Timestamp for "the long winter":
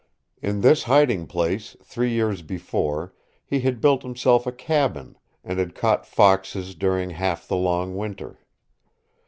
7.47-8.39